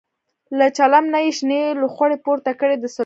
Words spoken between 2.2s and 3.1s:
پورته کړې د څکلو.